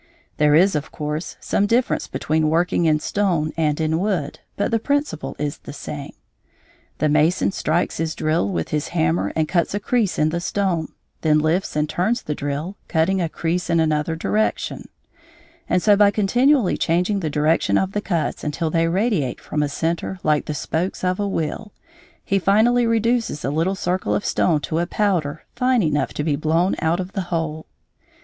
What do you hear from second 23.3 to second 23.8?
a little